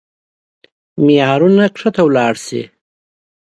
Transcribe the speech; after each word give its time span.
معيارونه 1.05 1.65
کښته 1.75 2.01
ولاړ 2.05 2.33
شي. 2.45 2.61